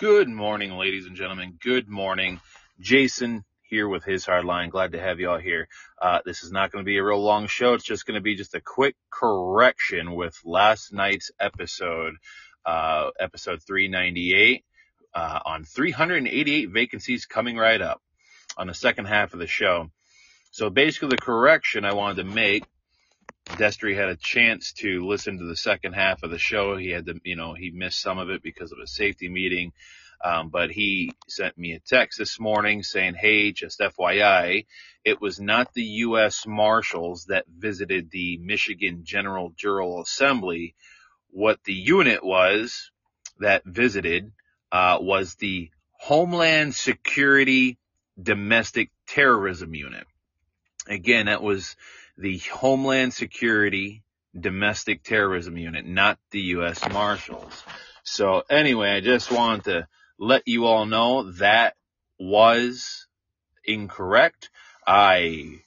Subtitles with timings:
[0.00, 1.56] Good morning, ladies and gentlemen.
[1.62, 2.40] Good morning.
[2.80, 4.70] Jason here with his hardline.
[4.70, 5.68] Glad to have you all here.
[6.02, 7.74] Uh, this is not going to be a real long show.
[7.74, 12.14] It's just going to be just a quick correction with last night's episode,
[12.66, 14.64] uh, episode 398,
[15.14, 18.02] uh, on 388 vacancies coming right up
[18.58, 19.92] on the second half of the show.
[20.50, 22.64] So basically the correction I wanted to make
[23.46, 26.76] Destry had a chance to listen to the second half of the show.
[26.76, 29.72] He had to, you know, he missed some of it because of a safety meeting.
[30.24, 34.64] Um, but he sent me a text this morning saying, Hey, just FYI,
[35.04, 36.46] it was not the U.S.
[36.46, 40.74] Marshals that visited the Michigan General Jural Assembly.
[41.28, 42.90] What the unit was
[43.40, 44.32] that visited,
[44.72, 47.78] uh, was the Homeland Security
[48.20, 50.06] Domestic Terrorism Unit.
[50.86, 51.76] Again, that was
[52.16, 54.02] the Homeland Security
[54.38, 56.80] Domestic Terrorism Unit, not the U.S.
[56.92, 57.62] Marshals.
[58.02, 59.88] So anyway, I just wanted to
[60.18, 61.74] let you all know that
[62.18, 63.06] was
[63.64, 64.50] incorrect.
[64.86, 65.60] I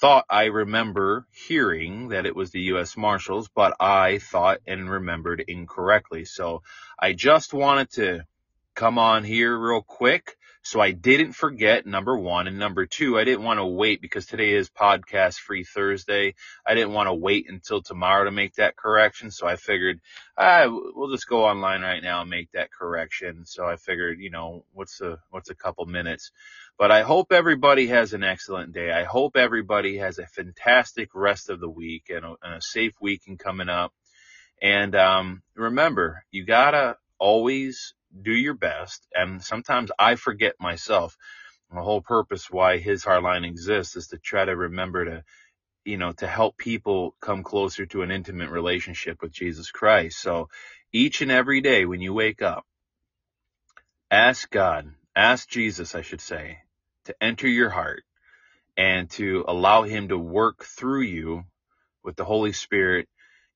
[0.00, 2.96] thought I remember hearing that it was the U.S.
[2.96, 6.24] Marshals, but I thought and remembered incorrectly.
[6.24, 6.62] So
[6.98, 8.26] I just wanted to
[8.74, 13.24] come on here real quick so I didn't forget number one and number two, I
[13.24, 16.36] didn't want to wait because today is podcast free Thursday.
[16.64, 19.32] I didn't want to wait until tomorrow to make that correction.
[19.32, 20.00] So I figured,
[20.38, 23.44] ah, we'll just go online right now and make that correction.
[23.44, 26.30] So I figured, you know, what's a, what's a couple minutes,
[26.78, 28.92] but I hope everybody has an excellent day.
[28.92, 32.94] I hope everybody has a fantastic rest of the week and a, and a safe
[33.00, 33.92] weekend coming up.
[34.60, 39.06] And, um, remember, you gotta always do your best.
[39.14, 41.16] And sometimes I forget myself.
[41.72, 45.24] The whole purpose why his hardline exists is to try to remember to,
[45.84, 50.20] you know, to help people come closer to an intimate relationship with Jesus Christ.
[50.20, 50.48] So
[50.92, 52.64] each and every day when you wake up,
[54.10, 56.58] ask God, ask Jesus, I should say,
[57.06, 58.02] to enter your heart
[58.76, 61.44] and to allow him to work through you
[62.04, 63.08] with the Holy Spirit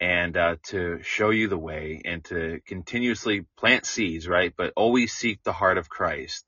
[0.00, 4.52] and uh, to show you the way and to continuously plant seeds, right?
[4.56, 6.46] But always seek the heart of Christ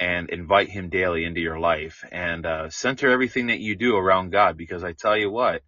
[0.00, 4.30] and invite him daily into your life and uh, center everything that you do around
[4.30, 5.62] God because I tell you what,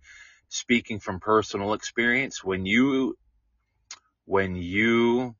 [0.49, 3.17] speaking from personal experience, when you
[4.25, 5.35] when you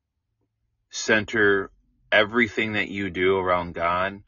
[0.89, 1.71] center
[2.11, 4.23] everything that you do around God,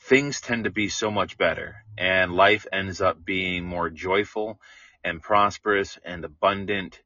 [0.00, 4.58] things tend to be so much better and life ends up being more joyful
[5.04, 7.00] and prosperous and abundant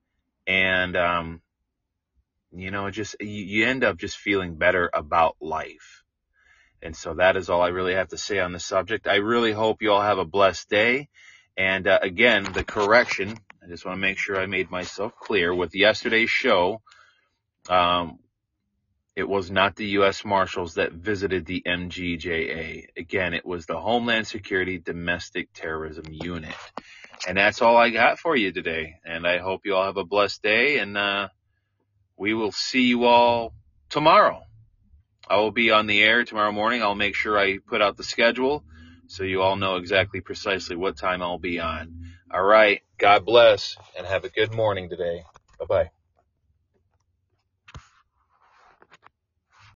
[0.47, 1.43] and um,
[2.53, 6.05] you know just you, you end up just feeling better about life
[6.81, 9.53] and so that is all i really have to say on the subject i really
[9.53, 11.09] hope you all have a blessed day
[11.57, 15.55] and uh, again the correction i just want to make sure i made myself clear
[15.55, 16.81] with yesterday's show
[17.69, 18.19] um,
[19.19, 20.25] it was not the U.S.
[20.25, 22.87] Marshals that visited the MGJA.
[22.97, 26.55] Again, it was the Homeland Security Domestic Terrorism Unit.
[27.27, 28.95] And that's all I got for you today.
[29.05, 31.29] And I hope you all have a blessed day and, uh,
[32.19, 33.55] we will see you all
[33.91, 34.43] tomorrow.
[35.29, 36.83] I will be on the air tomorrow morning.
[36.83, 38.65] I'll make sure I put out the schedule
[39.09, 41.89] so you all know exactly precisely what time I'll be on.
[42.33, 42.83] All right.
[42.99, 45.25] God bless and have a good morning today.
[45.61, 45.91] Bye bye.